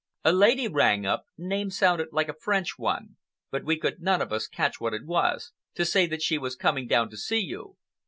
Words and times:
"A 0.25 0.31
lady 0.31 0.67
rang 0.67 1.05
up—name 1.05 1.69
sounded 1.69 2.07
like 2.11 2.27
a 2.27 2.33
French 2.33 2.75
one, 2.79 3.17
but 3.51 3.63
we 3.63 3.77
could 3.77 4.01
none 4.01 4.19
of 4.19 4.33
us 4.33 4.47
catch 4.47 4.81
what 4.81 4.95
it 4.95 5.05
was—to 5.05 5.85
say 5.85 6.07
that 6.07 6.23
she 6.23 6.39
was 6.39 6.55
coming 6.55 6.87
down 6.87 7.07
to 7.11 7.17
see 7.17 7.39
you." 7.41 7.77